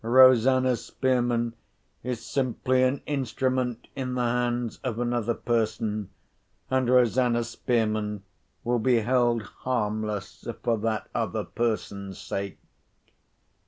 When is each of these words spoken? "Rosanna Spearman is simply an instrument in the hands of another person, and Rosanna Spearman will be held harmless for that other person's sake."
"Rosanna 0.03 0.75
Spearman 0.77 1.53
is 2.01 2.25
simply 2.25 2.81
an 2.81 3.03
instrument 3.05 3.87
in 3.95 4.15
the 4.15 4.23
hands 4.23 4.79
of 4.83 4.97
another 4.97 5.35
person, 5.35 6.09
and 6.71 6.89
Rosanna 6.89 7.43
Spearman 7.43 8.23
will 8.63 8.79
be 8.79 9.01
held 9.01 9.43
harmless 9.43 10.47
for 10.63 10.79
that 10.79 11.07
other 11.13 11.43
person's 11.43 12.17
sake." 12.17 12.57